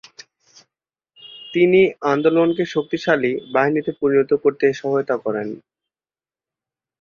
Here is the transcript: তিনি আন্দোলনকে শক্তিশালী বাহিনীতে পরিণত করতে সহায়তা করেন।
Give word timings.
তিনি 1.53 1.81
আন্দোলনকে 2.11 2.63
শক্তিশালী 2.73 3.31
বাহিনীতে 3.53 3.91
পরিণত 4.01 4.31
করতে 4.43 4.65
সহায়তা 4.79 5.15
করেন। 5.25 5.47